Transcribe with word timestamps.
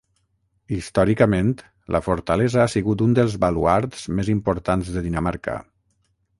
Històricament, 0.77 1.51
la 1.97 2.01
fortalesa 2.07 2.63
ha 2.63 2.67
sigut 2.77 3.05
un 3.09 3.15
dels 3.21 3.37
baluards 3.45 4.09
més 4.21 4.35
importants 4.37 4.93
de 4.97 5.09
Dinamarca. 5.09 5.63